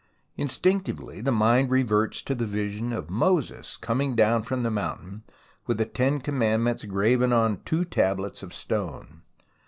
[0.35, 5.21] Instinctively the mind reverts to the vision of Moses coming down from the mountain,
[5.67, 9.21] with the Ten Commandments graven on two tablets of stone.